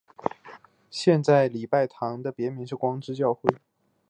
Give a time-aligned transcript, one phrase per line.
[0.89, 3.55] 现在礼拜堂的别名是光之教会。